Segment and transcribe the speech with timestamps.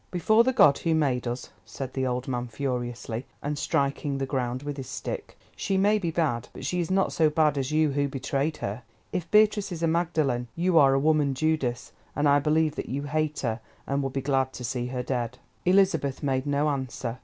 [0.09, 4.63] "Before the God who made us," said the old man furiously, and striking the ground
[4.63, 7.91] with his stick, "she may be bad, but she is not so bad as you
[7.91, 8.81] who betrayed her.
[9.11, 13.03] If Beatrice is a Magdalene, you are a woman Judas; and I believe that you
[13.03, 17.19] hate her, and would be glad to see her dead." Elizabeth made no answer.